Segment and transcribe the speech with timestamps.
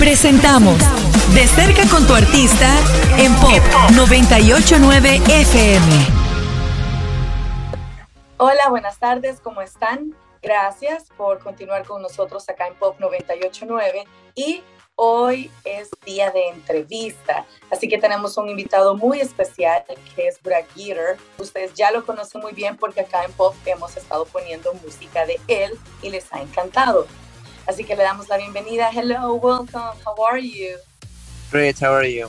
[0.00, 0.78] Presentamos
[1.34, 2.74] De cerca con tu artista
[3.18, 3.60] en Pop
[3.94, 5.86] 989 FM.
[8.38, 10.16] Hola, buenas tardes, ¿cómo están?
[10.42, 14.62] Gracias por continuar con nosotros acá en Pop 989 y
[14.94, 19.84] hoy es día de entrevista, así que tenemos un invitado muy especial
[20.16, 20.64] que es Brad.
[21.36, 25.38] Ustedes ya lo conocen muy bien porque acá en Pop hemos estado poniendo música de
[25.46, 27.06] él y les ha encantado.
[27.70, 28.90] Así que le damos la bienvenida.
[28.90, 29.96] Hello, welcome.
[30.04, 30.76] How are you?
[31.52, 31.78] Great.
[31.78, 32.28] How are you?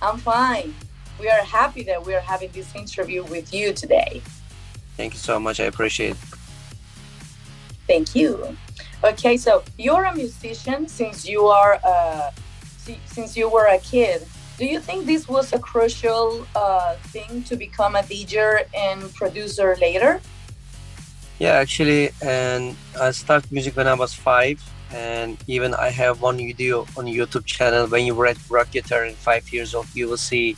[0.00, 0.72] I'm fine.
[1.18, 4.22] We are happy that we are having this interview with you today.
[4.96, 5.58] Thank you so much.
[5.58, 6.16] I appreciate it.
[7.88, 8.56] Thank you.
[9.02, 12.30] Okay, so you're a musician since you are uh,
[13.06, 14.24] since you were a kid.
[14.56, 19.76] Do you think this was a crucial uh, thing to become a DJ and producer
[19.80, 20.20] later?
[21.38, 24.62] Yeah, actually, and I started music when I was five,
[24.92, 27.88] and even I have one video on YouTube channel.
[27.88, 30.56] When you read rock guitar in five years old, you will see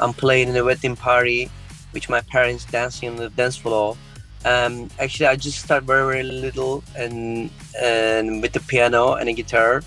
[0.00, 1.48] I'm playing in a wedding party
[1.94, 3.96] with my parents dancing on the dance floor.
[4.44, 7.48] Um, actually, I just started very very little and
[7.80, 9.82] and with the piano and a guitar,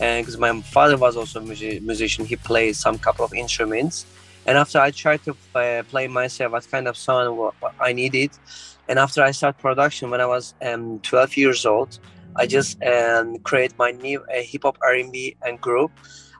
[0.00, 1.44] and because my father was also a
[1.80, 4.06] musician, he played some couple of instruments.
[4.46, 8.30] And after I tried to play, play myself, what kind of sound I needed
[8.88, 11.98] and after I start production when I was um, 12 years old,
[12.36, 15.92] I just um, create my new uh, hip hop R&B and group.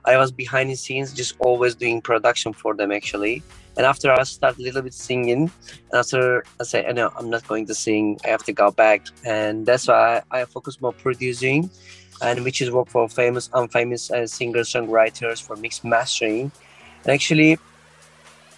[0.03, 3.41] I was behind the scenes, just always doing production for them actually.
[3.77, 5.51] And after I start a little bit singing,
[5.91, 8.17] and after I say, no, I'm not going to sing.
[8.23, 11.69] I have to go back, and that's why I, I focus more producing,
[12.21, 16.51] and which is work for famous, unfamous uh, singers, songwriters for mixed mastering.
[17.03, 17.57] And actually,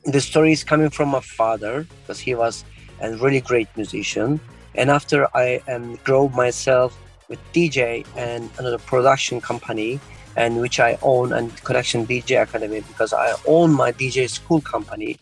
[0.06, 2.64] the story is coming from my father because he was
[3.02, 4.40] and really great musician.
[4.76, 6.98] And after I um, grow myself
[7.30, 10.00] with DJ and another production company,
[10.38, 15.18] and which I own and Connection DJ Academy because I own my DJ school company,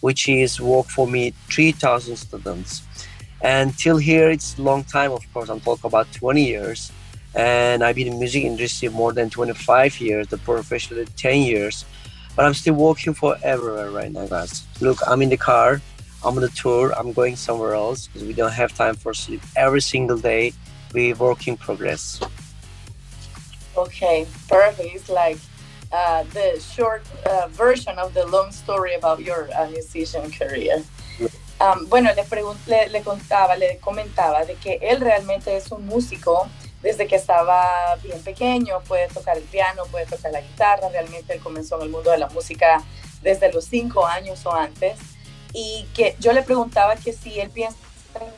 [0.00, 2.82] which is work for me 3,000 students.
[3.42, 5.48] And till here, it's long time, of course.
[5.48, 6.92] I'm talking about 20 years.
[7.34, 11.84] And I've been in music industry more than 25 years, the professional 10 years.
[12.36, 14.64] But I'm still working for everywhere right now, guys.
[14.80, 15.80] Look, I'm in the car
[16.24, 16.92] I'm on the tour.
[16.98, 19.40] I'm going somewhere else because we don't have time for sleep.
[19.56, 20.52] Every single day,
[20.92, 22.20] we work in progress.
[23.76, 24.94] Okay, perfect.
[24.94, 25.38] It's like
[25.92, 30.82] uh, the short uh, version of the long story about your uh, musician career.
[31.60, 32.24] Um, bueno, le,
[32.66, 36.48] le, le, contaba, le comentaba de que él realmente es un músico
[36.82, 41.40] desde que estaba bien pequeño, puede tocar el piano, puede tocar la guitarra, realmente él
[41.40, 42.82] comenzó en el mundo de la música
[43.20, 44.98] desde los cinco años o antes
[45.52, 47.76] y que yo le preguntaba que si él piensa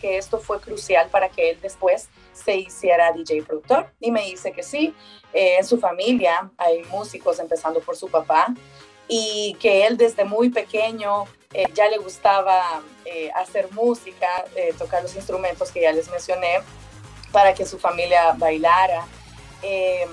[0.01, 4.53] que esto fue crucial para que él después se hiciera DJ productor y me dice
[4.53, 4.95] que sí,
[5.33, 8.55] eh, en su familia hay músicos empezando por su papá
[9.09, 14.45] y que él desde muy pequeño eh, ya le gustaba eh, hacer música,
[14.79, 16.61] tocar los instrumentos que ya les mencioné
[17.31, 19.05] para que su familia bailara.
[19.63, 20.09] Em,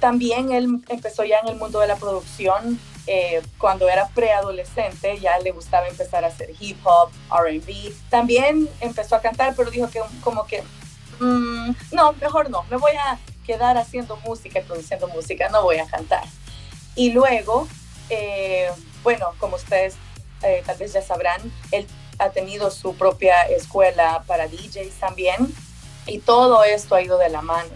[0.00, 5.38] también él empezó ya en el mundo de la producción eh, cuando era preadolescente ya
[5.40, 7.92] le gustaba empezar a hacer hip hop, RB.
[8.10, 10.62] También empezó a cantar, pero dijo que como que,
[11.20, 15.78] mm, no, mejor no, me voy a quedar haciendo música y produciendo música, no voy
[15.78, 16.24] a cantar.
[16.94, 17.66] Y luego,
[18.08, 18.70] eh,
[19.02, 19.96] bueno, como ustedes
[20.42, 21.40] eh, tal vez ya sabrán,
[21.70, 21.86] él
[22.18, 25.52] ha tenido su propia escuela para DJs también
[26.06, 27.70] y todo esto ha ido de la mano.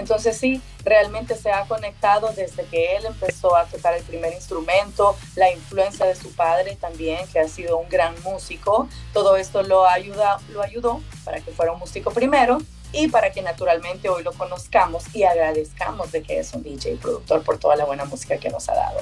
[0.00, 5.14] Entonces sí, realmente se ha conectado desde que él empezó a tocar el primer instrumento,
[5.36, 8.88] la influencia de su padre también, que ha sido un gran músico.
[9.12, 12.58] Todo esto lo, ayuda, lo ayudó para que fuera un músico primero
[12.92, 17.42] y para que naturalmente hoy lo conozcamos y agradezcamos de que es un DJ productor
[17.42, 19.00] por toda la buena música que nos ha dado.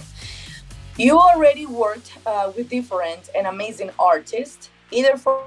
[0.96, 5.44] You already worked uh, with different and amazing artists, either for,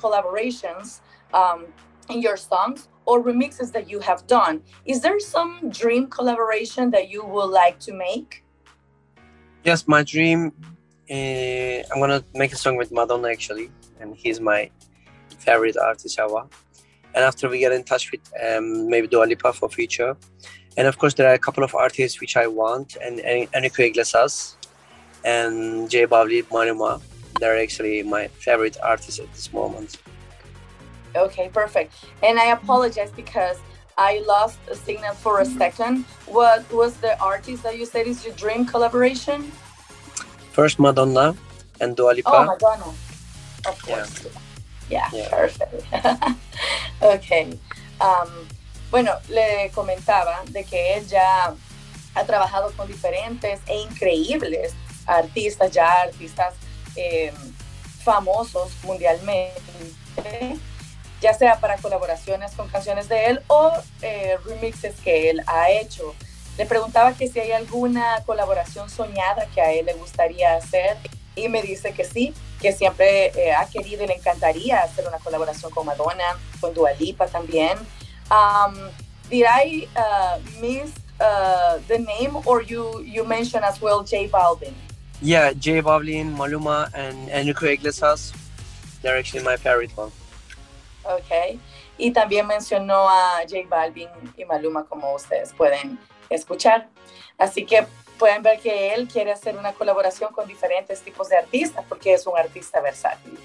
[0.00, 1.00] collaborations
[1.32, 1.64] um,
[2.08, 4.62] in your songs or remixes that you have done.
[4.84, 8.44] Is there some dream collaboration that you would like to make?
[9.64, 10.52] Yes, my dream.
[11.10, 13.70] Uh, I'm gonna make a song with Madonna actually,
[14.00, 14.70] and he's my
[15.38, 16.44] favorite artist ever.
[17.14, 20.16] And after we get in touch with um, maybe Dua Lipa for future,
[20.76, 23.20] and of course there are a couple of artists which I want, and
[23.54, 24.56] Enrique Iglesias
[25.24, 27.00] and J Balvin, Manuma.
[27.38, 29.98] They're actually my favorite artists at this moment.
[31.14, 31.94] Okay, perfect.
[32.22, 33.58] And I apologize because
[33.98, 36.04] I lost a signal for a second.
[36.26, 39.52] What was the artist that you said is your dream collaboration?
[40.52, 41.36] First Madonna
[41.80, 42.30] and Dua Lipa.
[42.32, 42.88] Oh, Madonna.
[43.66, 44.26] Of course.
[44.88, 45.28] Yeah, yeah, yeah.
[45.28, 45.84] perfect.
[47.02, 47.58] okay.
[48.00, 48.48] Um,
[48.90, 51.54] bueno, le comentaba de que él ya
[52.14, 54.74] ha trabajado con diferentes e increíbles
[55.06, 56.54] artistas, ya artistas
[56.96, 57.32] eh,
[58.04, 60.58] famosos mundialmente,
[61.22, 63.72] ya sea para colaboraciones con canciones de él o
[64.02, 66.14] eh, remixes que él ha hecho.
[66.58, 70.98] Le preguntaba que si hay alguna colaboración soñada que a él le gustaría hacer
[71.34, 75.18] y me dice que sí, que siempre eh, ha querido y le encantaría hacer una
[75.18, 77.78] colaboración con Madonna, con Dua Lipa también.
[79.30, 84.74] Did I uh, miss uh, the name or you, you mentioned as well J Balvin?
[85.22, 88.34] Yeah, J Balvin, Maluma, and Enrique Iglesias.
[89.00, 90.12] They're actually my favorite one.
[91.04, 91.60] Okay.
[91.98, 95.98] Y también mencionó a J Balvin y Maluma como ustedes pueden
[96.30, 96.88] escuchar.
[97.38, 97.86] Así que
[98.18, 102.26] pueden ver que él quiere hacer una colaboración con diferentes tipos de artistas porque es
[102.26, 103.38] un artista versátil.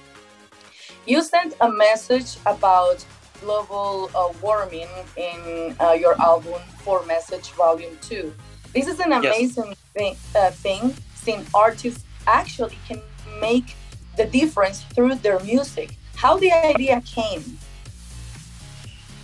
[1.06, 3.04] You sent a message about
[3.42, 8.34] global uh, warming in uh, your album For Message Volume 2.
[8.74, 9.78] This is an amazing yes.
[9.94, 13.02] thing, uh, thing seeing artists actually can
[13.40, 13.76] make
[14.18, 15.98] the difference through their music.
[16.18, 17.60] How the idea came?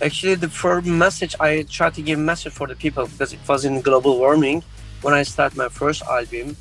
[0.00, 3.64] Actually, the first message I tried to give message for the people because it was
[3.64, 4.62] in global warming
[5.02, 6.56] when I started my first album.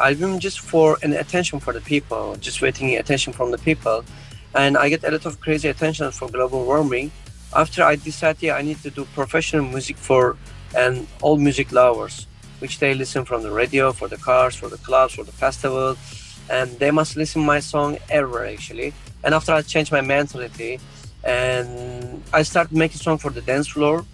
[0.00, 4.06] Album just for an attention for the people, just waiting attention from the people,
[4.54, 7.12] and I get a lot of crazy attention for global warming.
[7.54, 10.38] After I decided I need to do professional music for
[10.74, 12.26] and all music lovers,
[12.60, 15.94] which they listen from the radio, for the cars, for the clubs, for the festival,
[16.50, 18.92] and they must listen my song ever actually.
[19.22, 20.80] And after I changed my mentality,
[21.24, 24.04] and I started making song for the dance floor.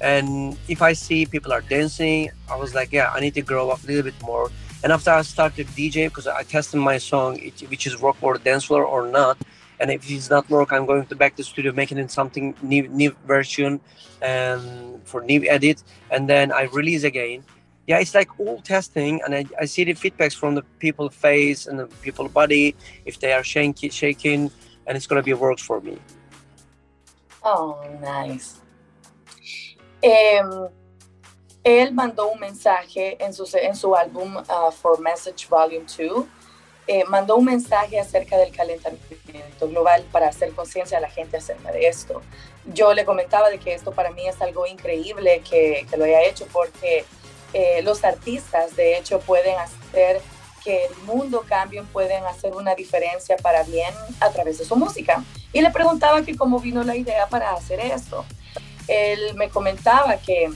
[0.00, 3.70] And if I see people are dancing, I was like, yeah, I need to grow
[3.70, 4.50] up a little bit more.
[4.82, 8.44] And after I started DJ, because I tested my song, which is rock for the
[8.44, 9.38] dance floor or not.
[9.80, 12.86] And if it's not work, I'm going to back to studio, making it something new,
[12.88, 13.80] new version,
[14.22, 17.44] and for new edit, and then I release again.
[17.86, 21.66] Yeah, it's like all testing, and I, I see the feedbacks from the people face
[21.66, 24.50] and the people body, if they are shaking, shaking,
[24.86, 25.98] and it's gonna be works for me.
[27.42, 28.60] Oh, nice.
[30.00, 30.40] Eh,
[31.62, 36.26] él mandó un mensaje en su, en su álbum uh, For Message Volume 2.
[36.86, 41.72] Eh, mandó un mensaje acerca del calentamiento global para hacer conciencia a la gente acerca
[41.72, 42.20] de esto.
[42.66, 46.22] Yo le comentaba de que esto para mí es algo increíble que, que lo haya
[46.22, 47.06] hecho porque
[47.54, 50.20] eh, los artistas de hecho pueden hacer
[50.64, 55.22] que el mundo cambie, pueden hacer una diferencia para bien a través de su música.
[55.52, 58.24] Y le preguntaba que cómo vino la idea para hacer esto.
[58.88, 60.50] Él me comentaba que,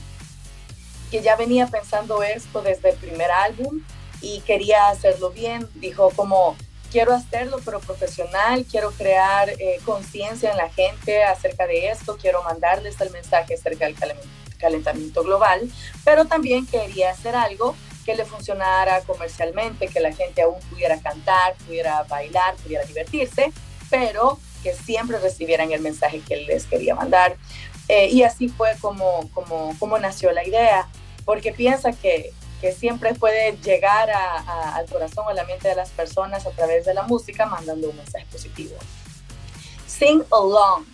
[1.10, 3.80] que ya venía pensando esto desde el primer álbum
[4.20, 5.68] y quería hacerlo bien.
[5.74, 6.56] Dijo como,
[6.90, 12.42] quiero hacerlo pero profesional, quiero crear eh, conciencia en la gente acerca de esto, quiero
[12.42, 14.47] mandarles el mensaje acerca del calentamiento
[15.22, 15.70] global,
[16.04, 17.74] pero también quería hacer algo
[18.04, 23.52] que le funcionara comercialmente, que la gente aún pudiera cantar, pudiera bailar, pudiera divertirse,
[23.90, 27.36] pero que siempre recibieran el mensaje que él les quería mandar.
[27.88, 30.88] Eh, y así fue como, como, como nació la idea,
[31.24, 35.74] porque piensa que, que siempre puede llegar a, al corazón o a la mente de
[35.74, 38.76] las personas a través de la música mandando un mensaje positivo.
[39.86, 40.84] Sing Along.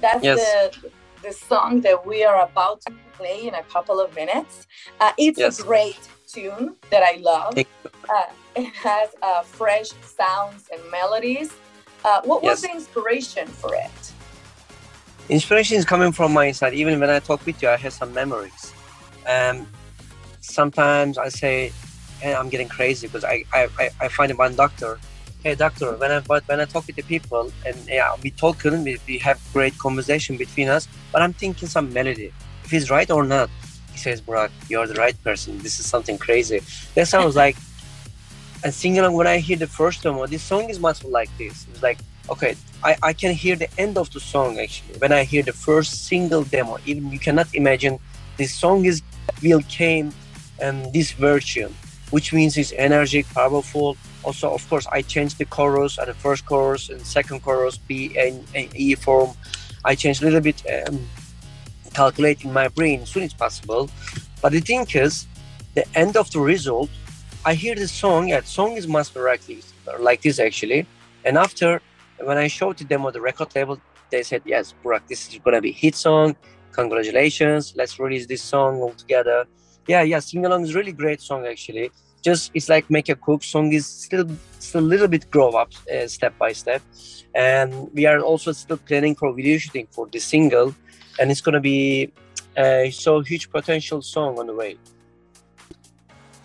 [0.00, 4.66] That's the, the song that we are about to play in a couple of minutes.
[5.00, 7.56] Uh, it's a great tune that I love.
[7.56, 8.24] Uh,
[8.56, 11.52] it has uh, fresh sounds and melodies.
[12.04, 12.50] Uh, what yes.
[12.50, 14.12] was the inspiration for it?
[15.28, 16.74] Inspiration is coming from my side.
[16.74, 18.74] Even when I talk with you, I have some memories.
[19.28, 19.66] Um,
[20.40, 21.72] sometimes I say,
[22.20, 23.68] hey, I'm getting crazy because I, I,
[24.00, 24.98] I find a one doctor.
[25.42, 28.98] Hey, doctor, when I when I talk with the people and yeah, we talk, we,
[29.08, 30.86] we have great conversation between us.
[31.12, 32.32] But I'm thinking some melody,
[32.64, 33.50] if he's right or not
[33.92, 35.58] he says, Brock, you're the right person.
[35.58, 36.60] This is something crazy.
[36.94, 37.56] That sounds like
[38.64, 41.66] and singing along when I hear the first demo, this song is much like this.
[41.68, 41.98] It's like,
[42.30, 44.98] okay, I, I can hear the end of the song actually.
[44.98, 47.98] When I hear the first single demo, even you cannot imagine
[48.36, 49.02] this song is
[49.42, 50.12] will came
[50.60, 51.74] and this version,
[52.10, 53.96] which means it's energetic, powerful.
[54.24, 58.16] Also, of course, I changed the chorus at the first chorus and second chorus, B
[58.16, 59.30] and, and E form.
[59.84, 61.08] I changed a little bit um,
[61.92, 63.90] calculate in my brain as soon as possible.
[64.40, 65.26] But the thing is,
[65.74, 66.90] the end of the result,
[67.44, 68.28] I hear the song.
[68.28, 70.86] Yeah, the song is much like this, like this actually.
[71.24, 71.80] And after,
[72.20, 75.38] when I showed to them on the record label, they said, "Yes, Burak, this is
[75.38, 76.36] gonna be hit song.
[76.72, 79.46] Congratulations, let's release this song all together."
[79.88, 81.90] Yeah, yeah, sing along is really great song actually.
[82.22, 84.26] Just it's like make a cook song is still
[84.58, 86.82] still a little bit grow up uh, step by step,
[87.34, 90.74] and we are also still planning for video shooting for the single
[91.18, 92.12] and it's going to be
[92.56, 94.76] a so huge potential song on the way.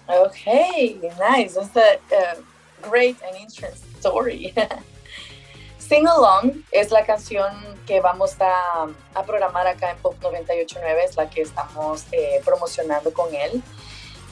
[0.09, 1.55] Okay, nice.
[1.55, 2.37] That's a, a
[2.81, 4.53] great and interesting story.
[5.79, 11.15] Sing Along es la canción que vamos a, a, programar acá en Pop 989, es
[11.15, 13.61] la que estamos eh, promocionando con él.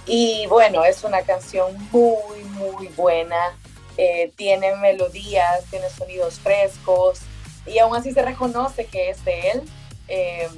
[0.06, 3.58] Y bueno, es una canción muy, muy buena.
[3.98, 7.20] Eh, tiene melodías, tiene sonidos frescos
[7.66, 9.62] y aún así se reconoce que es de él.
[10.08, 10.50] Eh,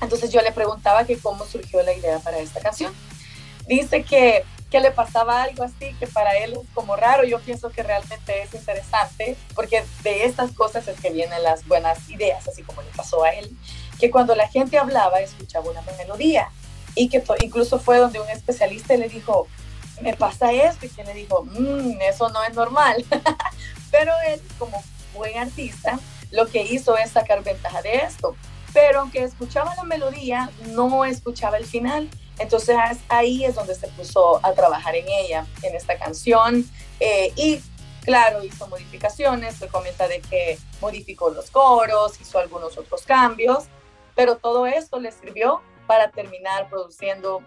[0.00, 2.92] entonces yo le preguntaba que cómo surgió la idea para esta canción.
[3.66, 7.24] Dice que que le pasaba algo así que para él es como raro.
[7.24, 12.08] Yo pienso que realmente es interesante porque de estas cosas es que vienen las buenas
[12.08, 13.54] ideas, así como le pasó a él,
[14.00, 16.48] que cuando la gente hablaba escuchaba una melodía
[16.94, 19.46] y que incluso fue donde un especialista le dijo,
[20.00, 23.04] me pasa esto y que le dijo, mmm, eso no es normal.
[23.90, 24.82] Pero él como
[25.14, 25.98] buen artista
[26.30, 28.34] lo que hizo es sacar ventaja de esto.
[28.72, 32.08] Pero aunque escuchaba la melodía, no escuchaba el final
[32.38, 32.76] entonces
[33.08, 36.68] ahí es donde se puso a trabajar en ella, en esta canción.
[37.00, 37.60] Eh, y
[38.04, 43.64] claro, hizo modificaciones, se comenta de que modificó los coros, hizo algunos otros cambios,
[44.14, 47.42] pero todo esto le sirvió para terminar produciendo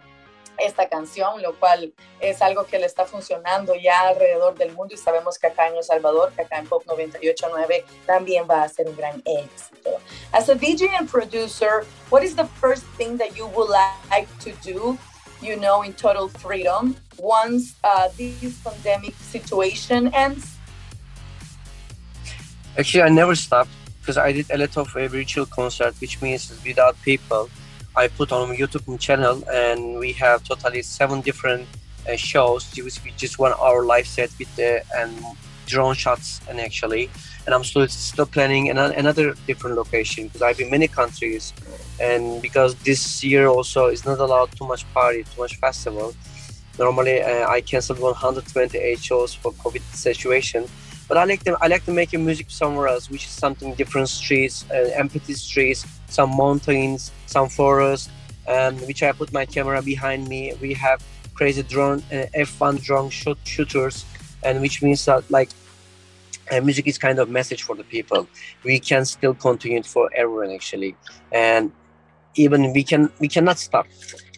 [0.59, 4.97] esta canción, lo cual es algo que le está funcionando ya alrededor del mundo y
[4.99, 8.87] sabemos que acá en El Salvador, que acá en Pop 98.9 también va a ser
[8.87, 9.89] un gran éxito.
[10.31, 14.51] As a DJ and producer, what is the first thing that you would like to
[14.63, 14.95] do,
[15.41, 20.59] you know, in total freedom once uh, this pandemic situation ends?
[22.77, 23.71] Actually, I never stopped
[24.01, 27.49] because I did a lot of uh, virtual concert, which means without people.
[27.97, 31.67] I put on YouTube channel, and we have totally seven different
[32.09, 32.71] uh, shows.
[32.75, 35.11] With just one hour live set with the and
[35.65, 37.09] drone shots and actually
[37.45, 41.53] and i'm still still planning an, another different location because i've been many countries
[41.99, 46.13] and because this year also is not allowed too much party too much festival.
[46.77, 50.67] Normally uh, i canceled 128 shows for covid situation
[51.07, 53.73] but i like to i like to make a music somewhere else which is something
[53.75, 55.85] different streets uh, empty streets
[56.15, 58.09] some mountains, some forest,
[58.47, 60.53] um, which I put my camera behind me.
[60.61, 64.05] We have crazy drone, uh, F1 drone shoot, shooters,
[64.43, 65.49] and which means that like
[66.51, 68.27] uh, music is kind of message for the people.
[68.63, 70.95] We can still continue it for everyone actually,
[71.31, 71.71] and
[72.35, 73.87] even we can we cannot stop.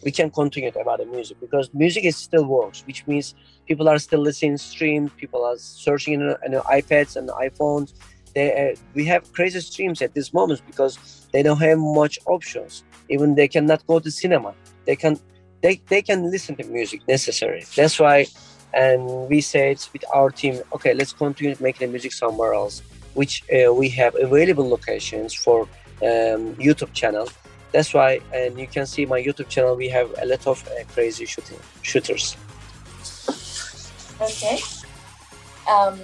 [0.04, 3.34] We can continue about the music because music is still works, which means
[3.66, 7.92] people are still listening streams, people are searching in, iPads and iPhones.
[8.34, 12.84] They uh, we have crazy streams at this moment because they don't have much options.
[13.08, 14.54] Even they cannot go to cinema.
[14.84, 15.18] They can
[15.62, 17.64] they, they can listen to music necessary.
[17.74, 18.26] That's why
[18.74, 22.82] and we said with our team okay let's continue making the music somewhere else
[23.14, 25.62] which uh, we have available locations for
[26.02, 27.28] um, youtube channel
[27.72, 30.84] that's why and you can see my youtube channel we have a lot of uh,
[30.92, 32.36] crazy shooting shooters
[34.20, 34.58] okay
[35.68, 35.98] um,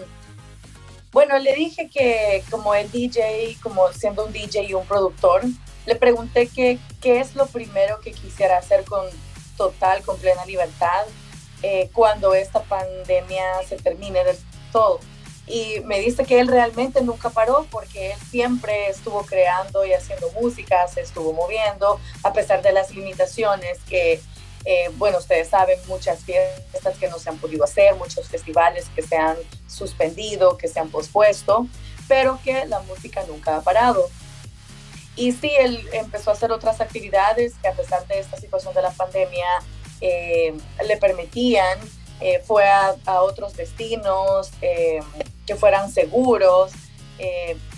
[1.14, 5.42] Bueno, le dije que como el DJ, como siendo un DJ y un productor,
[5.86, 9.06] le pregunté qué es lo primero que quisiera hacer con
[9.56, 11.06] total, con plena libertad
[11.62, 14.36] eh, cuando esta pandemia se termine del
[14.72, 14.98] todo.
[15.46, 20.30] Y me dice que él realmente nunca paró porque él siempre estuvo creando y haciendo
[20.32, 24.20] música, se estuvo moviendo, a pesar de las limitaciones que
[24.66, 29.02] eh, bueno, ustedes saben, muchas fiestas que no se han podido hacer, muchos festivales que
[29.02, 29.36] se han
[29.66, 31.66] suspendido, que se han pospuesto,
[32.08, 34.08] pero que la música nunca ha parado.
[35.16, 38.82] Y sí, él empezó a hacer otras actividades que a pesar de esta situación de
[38.82, 39.46] la pandemia
[40.00, 40.54] eh,
[40.86, 41.78] le permitían,
[42.20, 44.50] eh, fue a, otros destinos
[45.46, 46.72] que fueran seguros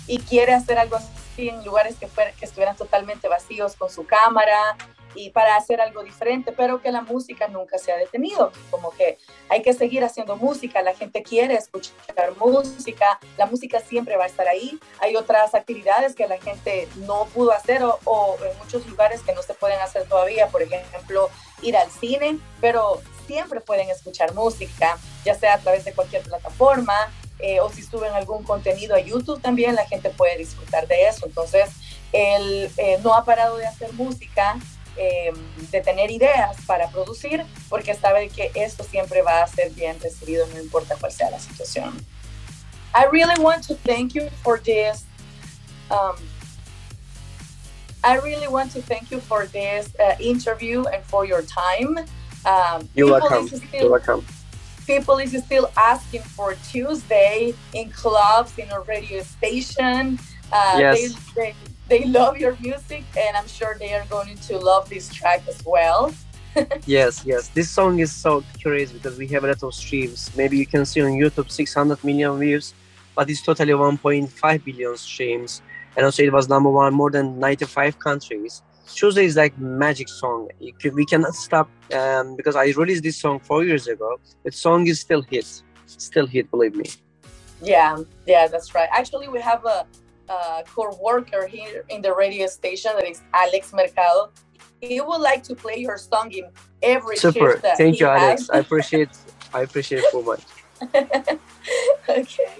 [0.07, 2.07] y quiere hacer algo así en lugares que,
[2.39, 4.75] que estuvieran totalmente vacíos con su cámara,
[5.17, 9.17] y para hacer algo diferente, pero que la música nunca se ha detenido, como que
[9.49, 11.93] hay que seguir haciendo música, la gente quiere escuchar
[12.37, 17.25] música, la música siempre va a estar ahí, hay otras actividades que la gente no
[17.33, 21.29] pudo hacer o, en muchos lugares que no se pueden hacer todavía, por ejemplo,
[21.61, 27.11] ir al cine, pero siempre pueden escuchar música, ya sea a través de cualquier plataforma,
[27.39, 31.25] eh, o si suben algún contenido a YouTube también la gente puede disfrutar de eso.
[31.25, 31.69] Entonces,
[32.11, 34.57] él eh, no ha parado de hacer música,
[34.95, 35.31] eh,
[35.71, 40.47] de tener ideas para producir, porque sabe que esto siempre va a ser bien recibido,
[40.47, 41.93] no importa cuál sea la situación.
[42.95, 45.05] I really want to thank you for this.
[45.91, 46.15] Um,
[48.03, 51.99] I really want to thank you for this uh, interview and for your time.
[52.45, 53.47] Um, You're welcome.
[53.47, 54.25] Still, You're welcome.
[54.87, 60.17] People is still asking for Tuesday in clubs, in a radio station.
[60.51, 61.13] Uh, yes.
[61.35, 61.55] They, they,
[61.89, 65.61] they love your music, and I'm sure they are going to love this track as
[65.65, 66.13] well.
[66.85, 67.49] yes, yes.
[67.49, 70.31] This song is so curious because we have a lot of streams.
[70.35, 72.73] Maybe you can see on YouTube 600 million views,
[73.13, 75.61] but it's totally 1.5 billion streams.
[75.97, 78.61] And also, it was number one more than 95 countries.
[78.93, 80.49] Tuesday is like magic song.
[80.79, 84.19] Can, we cannot stop um, because I released this song four years ago.
[84.43, 86.49] The song is still hit, still hit.
[86.51, 86.85] Believe me.
[87.61, 88.89] Yeah, yeah, that's right.
[88.91, 89.85] Actually, we have a,
[90.29, 94.31] a core worker here in the radio station that is Alex Mercado.
[94.81, 96.45] He would like to play your song in
[96.83, 97.57] every super.
[97.77, 98.21] Thank you, has.
[98.21, 98.49] Alex.
[98.51, 99.09] I appreciate.
[99.53, 100.43] I appreciate so much.
[102.09, 102.53] okay.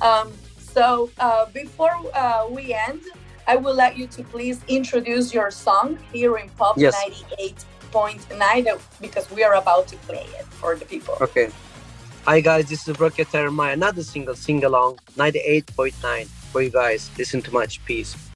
[0.00, 3.02] Um, so uh, before uh, we end,
[3.46, 6.94] I would like you to please introduce your song here in Pop yes.
[7.92, 11.16] 98.9 because we are about to play it for the people.
[11.20, 11.50] Okay.
[12.24, 17.10] Hi guys, this is Rocketeer my another single sing along 98.9 for you guys.
[17.18, 17.84] Listen to much.
[17.84, 18.16] Peace.